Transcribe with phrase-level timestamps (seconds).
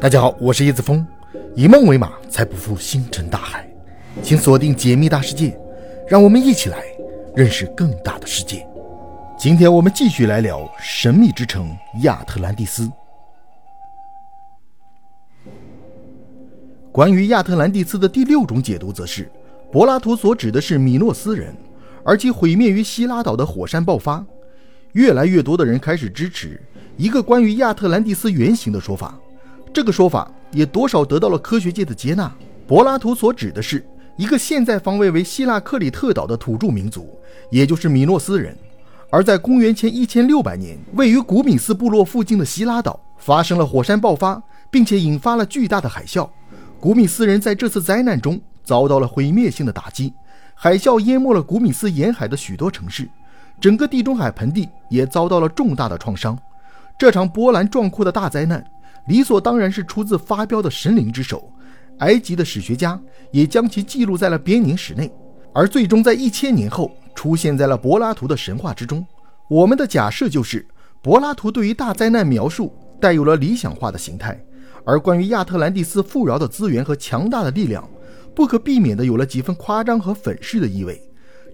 [0.00, 1.04] 大家好，我是叶子峰，
[1.56, 3.68] 以梦为马，才不负星辰大海。
[4.22, 5.58] 请锁定解密大世界，
[6.08, 6.84] 让我们一起来
[7.34, 8.64] 认识更大的世界。
[9.36, 12.88] 今天我们继续来聊神秘之城亚特兰蒂斯。
[16.92, 19.28] 关于亚特兰蒂斯的第六种解读，则是
[19.72, 21.52] 柏拉图所指的是米诺斯人，
[22.04, 24.24] 而其毁灭于希拉岛的火山爆发。
[24.92, 26.60] 越来越多的人开始支持
[26.96, 29.18] 一个关于亚特兰蒂斯原型的说法。
[29.72, 32.32] 这个说法也多少得到了科学界的接纳。
[32.66, 33.86] 柏拉图所指的是
[34.16, 37.08] 一个现在方位为希腊克里特岛的土著民族，
[37.50, 38.56] 也就是米诺斯人。
[39.10, 46.28] 而在公元前一千六百年，位于古米斯部落附近的希拉岛发生了火山爆发，并且引发了巨大的海啸。
[46.78, 50.12] 古米斯人在这次灾难中遭到了毁灭性的打击，
[50.54, 53.08] 海啸淹没了古米斯沿海的许多城市，
[53.58, 56.38] 整个地中海盆地也遭到了重大的创伤。
[56.98, 58.62] 这场波澜壮阔的大灾难。
[59.08, 61.50] 理所当然是出自发飙的神灵之手，
[62.00, 63.00] 埃及的史学家
[63.32, 65.10] 也将其记录在了编年史内，
[65.54, 69.04] 而最终在一千年后出现在了柏拉图的神话之中。
[69.48, 70.66] 我们的假设就是，
[71.00, 72.70] 柏拉图对于大灾难描述
[73.00, 74.38] 带有了理想化的形态，
[74.84, 77.88] 而关于亚特兰蒂斯富饶的资源和强大的力量，
[78.34, 81.00] 不可避免的有了几分夸张和粉饰的意味。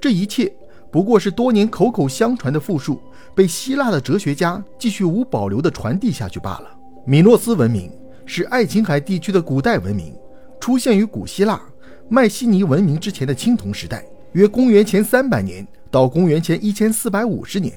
[0.00, 0.50] 这一切
[0.90, 2.98] 不过是多年口口相传的复述，
[3.34, 6.78] 被希腊的哲学家继续无保留的传递下去罢了。
[7.04, 7.90] 米诺斯文明
[8.24, 10.14] 是爱琴海地区的古代文明，
[10.60, 11.60] 出现于古希腊
[12.08, 17.74] 迈锡尼文明之前的青铜时代，约公元前三百年到公元前一千四百五十年。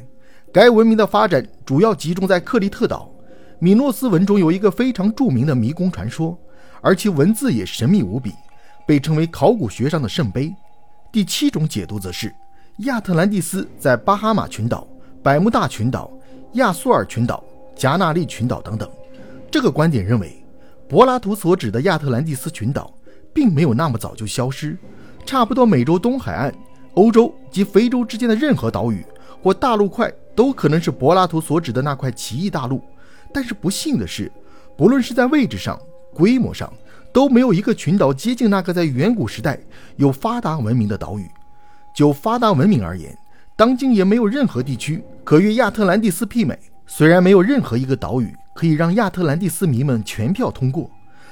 [0.54, 3.12] 该文明的发展主要集中在克里特岛。
[3.58, 6.38] 米诺斯文中有一个非常著名的迷宫传说，
[6.82, 8.32] 而其文字也神秘无比，
[8.86, 10.54] 被称为考古学上的圣杯。
[11.12, 12.32] 第七种解读则是
[12.80, 14.88] 亚特兰蒂斯在巴哈马群岛、
[15.24, 16.12] 百慕大群岛、
[16.54, 17.44] 亚速尔群岛、
[17.76, 18.88] 加纳利群岛等等。
[19.56, 20.46] 这个观点认为，
[20.86, 22.94] 柏拉图所指的亚特兰蒂斯群岛
[23.34, 24.78] 并没有那么早就消失。
[25.26, 26.54] 差不多美洲东海岸、
[26.96, 29.02] 欧洲及非洲之间的任何岛屿
[29.42, 32.82] 或大陆块都可能是柏拉图所指的那块奇异大陆。
[33.34, 34.30] 但是不幸的是，
[34.78, 35.80] 不论是在位置上、
[36.14, 36.70] 规模上，
[37.14, 39.58] 都没有一个群岛接近那个在远古时代
[39.96, 41.26] 有发达文明的岛屿。
[41.96, 43.18] 就发达文明而言，
[43.56, 46.60] 当今也没有任何地区可与亚特兰蒂斯媲美。
[46.86, 48.36] 虽然没有任何一个岛屿。
[48.56, 50.90] 可以让亚特兰蒂斯迷们全票通过，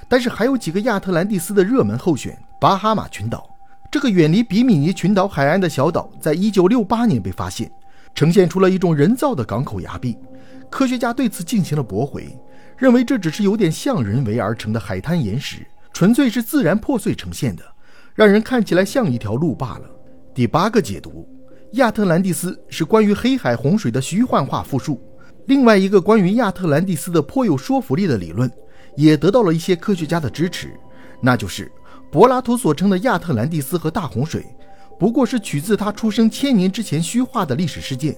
[0.09, 2.37] 但是还有几个亚特兰蒂斯的热门候选。
[2.59, 3.49] 巴哈马群岛
[3.91, 7.71] 这个远离比米尼群岛海岸的小岛，在一九六八年被发现，
[8.13, 10.17] 呈现出了一种人造的港口崖壁。
[10.69, 12.37] 科学家对此进行了驳回，
[12.77, 17.63] 认为这只是有点像人为而成的海滩岩石，纯粹是自然破碎呈现的，
[18.13, 19.89] 让人看起来像一条路罢了。
[20.33, 21.27] 第八个解读：
[21.73, 25.01] 亚特兰蒂斯是关于黑海洪水的虚幻化复述。
[25.45, 28.49] 另外一个关于亚特兰蒂斯的颇有说服力的理论，
[28.95, 30.73] 也得到了一些科学家的支持，
[31.19, 31.69] 那就是
[32.09, 34.45] 柏拉图所称的亚特兰蒂斯和大洪水，
[34.97, 38.15] 不过是取自他出生千年之前虚化的历史事件。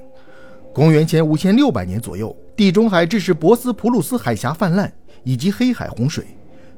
[0.72, 4.92] 公元前五千六百年左右，地中海致使博斯普鲁斯海峡泛滥，
[5.24, 6.28] 以及黑海洪水。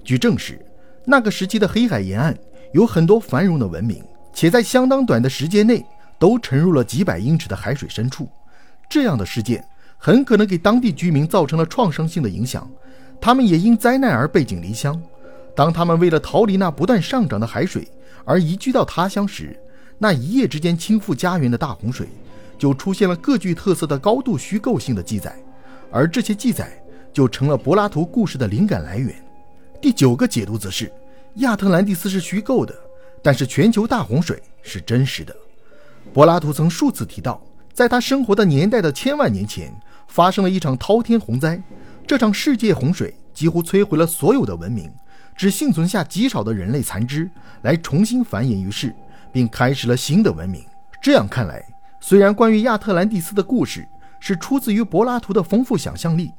[0.04, 0.64] 据证实，
[1.04, 2.38] 那个时期的黑海沿岸
[2.74, 4.02] 有很多繁荣的文明，
[4.34, 5.84] 且在相当短的时间内
[6.18, 8.30] 都沉入了几百英尺的海水深处。
[8.90, 9.62] 这样的事件。
[9.98, 12.70] 很可能给当地居民造成了创伤性的影响，
[13.20, 15.02] 他们也因灾难而背井离乡。
[15.56, 17.88] 当他们为了逃离那不断上涨的海水
[18.24, 19.60] 而移居到他乡时，
[19.98, 22.08] 那一夜之间倾覆家园的大洪水，
[22.60, 25.36] 就出现了各具特色的高度虚构性的记载，
[25.92, 26.80] 而这些记载
[27.12, 29.14] 就成了柏拉图故事的灵感来源。
[29.82, 30.92] 第九个解读则是，
[31.38, 32.74] 亚特兰蒂斯是虚构的，
[33.24, 35.36] 但是全球大洪水是真实的。
[36.14, 37.42] 柏拉图曾数次提到，
[37.74, 39.74] 在他生活的年代的千万年前。
[40.08, 41.62] 发生了一场滔天洪灾，
[42.08, 44.92] 这场世界洪水几乎摧毁了所有的文明，
[45.36, 47.30] 只幸存下极少的人类残肢
[47.62, 48.96] 来重新繁衍于世，
[49.32, 50.66] 并开始了新的文明。
[51.02, 51.64] 这样看来，
[52.00, 53.88] 虽然关于亚特兰蒂斯的故事
[54.20, 56.32] 是出自于柏拉图的丰富想象力，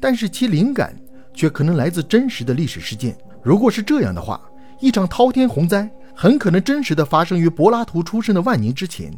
[0.00, 0.96] 但是其灵感
[1.34, 3.16] 却可能来自真实的历史事件。
[3.42, 4.40] 如果是这样的话，
[4.80, 9.12] 一场滔天洪灾很可能真实的发生于柏拉图出生的万年之前。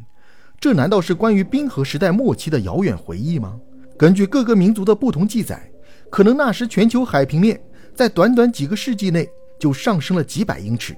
[0.60, 3.54] 这难道是关于冰河时代末期的遥远回忆吗？
[3.98, 5.68] 根据各个民族的不同记载，
[6.08, 7.60] 可能那时全球海平面
[7.96, 9.28] 在短短几个世纪内
[9.58, 10.96] 就上升了几百英尺，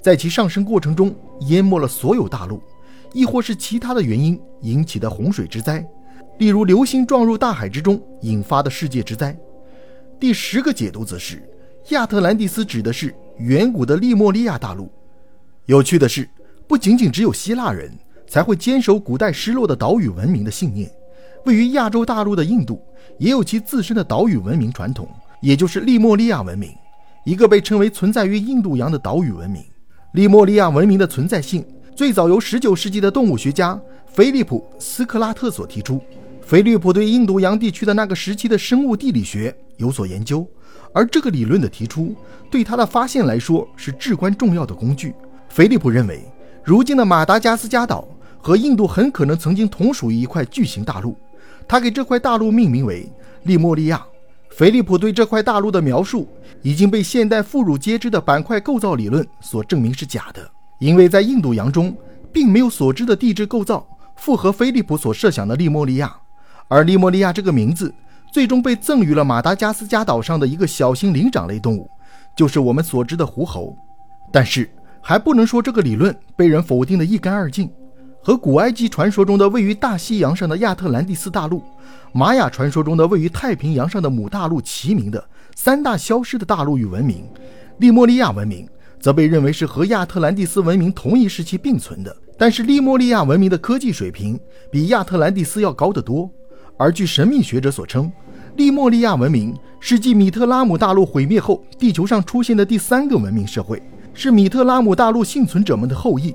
[0.00, 1.12] 在其上升过程中
[1.48, 2.62] 淹没了所有大陆，
[3.12, 5.84] 亦或是其他的原因引起的洪水之灾，
[6.38, 9.36] 例如流星撞入大海之中引发的世界之灾。
[10.20, 11.42] 第十个解读则是，
[11.88, 14.88] 亚特兰蒂斯指的是远古的利莫利亚大陆。
[15.64, 16.30] 有趣的是，
[16.68, 17.92] 不仅仅只有希腊人
[18.28, 20.88] 才会坚守古代失落的岛屿文明的信念。
[21.46, 22.82] 位于亚洲大陆的印度
[23.18, 25.08] 也有其自身的岛屿文明传统，
[25.40, 26.74] 也就是利莫利亚文明，
[27.24, 29.62] 一个被称为存在于印度洋的岛屿文明。
[30.12, 31.64] 利莫利亚文明的存在性
[31.94, 36.00] 最早由19世纪的动物学家菲利普·斯克拉特所提出。
[36.42, 40.46] 菲利普对印度洋地区的那个时期的生物地理学有所研究，
[40.92, 42.14] 而这个理论的提出
[42.50, 45.14] 对他的发现来说是至关重要的工具。
[45.48, 46.24] 菲利普认为，
[46.64, 48.06] 如今的马达加斯加岛
[48.38, 51.16] 和印度很可能曾经同属于一块巨型大陆，
[51.68, 53.10] 他给这块大陆命名为
[53.44, 54.04] 利莫利亚。
[54.50, 56.26] 菲利普对这块大陆的描述
[56.62, 61.94] 已经被现代妇孺皆知的板块构造理论所证明是假的，因为在印度洋中
[62.32, 63.86] 并没有所知的地质构造
[64.16, 66.16] 符合菲利普所设想的利莫利亚。
[66.68, 67.92] 而利莫利亚这个名字
[68.32, 71.90] 最终被赠予了马达加斯加岛上的一个小型灵长类动物，
[72.34, 73.76] 就是我们所知的狐猴。
[74.32, 74.68] 但是
[75.02, 77.70] 还不能说这个理论被人否定的一干二净。
[78.26, 81.62] 和古埃及传说中的位于大西洋上的亚特兰蒂斯大陆，
[82.12, 85.24] 玛雅传说中的位于太平洋上的母大陆齐名的
[85.54, 87.24] 三大消失的大陆与文明，
[87.78, 88.68] 利莫利亚文明
[88.98, 92.16] 则被认为是和亚特兰蒂斯文明同一时期并存的。
[92.36, 94.36] 但是利莫利亚文明的科技水平
[94.72, 96.28] 比亚特兰蒂斯要高得多。
[96.76, 98.10] 而据神秘学者所称，
[98.56, 103.80] 利莫利亚文明是继米特拉姆大陆毁灭后，地球上出现的第三个文明社会，
[104.12, 106.34] 是米特拉姆大陆幸存者们的后裔。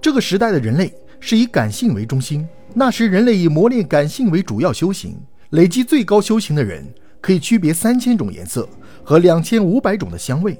[0.00, 5.20] 这个时代的人类是以感性为中心，那时人类以磨练感性为主要修行，
[5.50, 6.86] 累积最高修行的人
[7.20, 8.68] 可以区别三千种颜色
[9.02, 10.58] 和两千五百种的香味。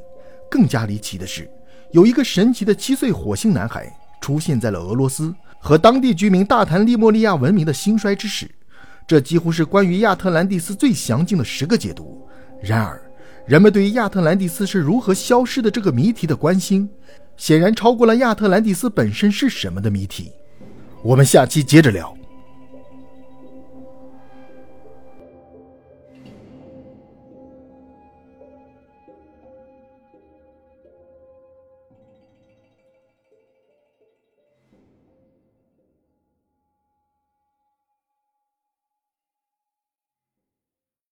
[0.51, 1.49] 更加离奇的是，
[1.93, 8.51] 有一个神奇的七岁火星男孩出现在了俄罗斯，和当地居民大谈利莫利亚文明的兴衰之史。
[9.07, 12.27] 这几乎是关于亚特兰蒂斯最详尽的十个解读。
[12.63, 13.01] 然而，
[13.47, 16.89] 人们对于亚特兰蒂斯是如何消失的这个谜题的关心，
[17.37, 20.33] 显然超过了亚特兰蒂斯本身是什么的谜题。
[21.03, 22.18] 我们下期接着聊。